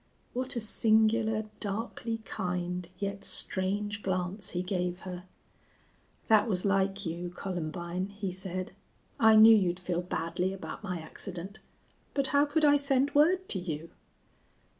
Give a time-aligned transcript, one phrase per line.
[0.33, 5.25] What a singular, darkly kind, yet strange glance he gave her!
[6.27, 8.71] "That was like you, Columbine," he said.
[9.19, 11.59] "I knew you'd feel badly about my accident.
[12.15, 13.91] But how could I send word to you?"